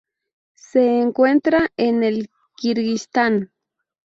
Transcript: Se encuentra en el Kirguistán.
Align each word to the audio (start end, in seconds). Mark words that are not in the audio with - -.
Se 0.55 0.99
encuentra 0.99 1.69
en 1.77 2.01
el 2.03 2.31
Kirguistán. 2.57 3.51